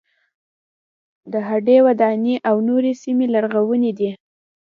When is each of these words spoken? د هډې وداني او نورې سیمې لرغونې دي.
د 1.31 1.33
هډې 1.47 1.77
وداني 1.87 2.35
او 2.49 2.55
نورې 2.67 2.93
سیمې 3.01 3.25
لرغونې 3.33 3.91
دي. 3.99 4.09